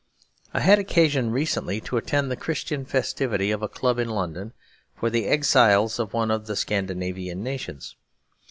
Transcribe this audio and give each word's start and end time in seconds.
I 0.51 0.61
had 0.61 0.79
occasion 0.79 1.29
recently 1.29 1.79
to 1.81 1.95
attend 1.95 2.31
the 2.31 2.35
Christmas 2.35 2.89
festivity 2.89 3.51
of 3.51 3.61
a 3.61 3.67
club 3.69 3.99
in 3.99 4.09
London 4.09 4.51
for 4.95 5.11
the 5.11 5.27
exiles 5.27 5.99
of 5.99 6.11
one 6.11 6.31
of 6.31 6.47
the 6.47 6.55
Scandinavian 6.55 7.43
nations. 7.43 7.95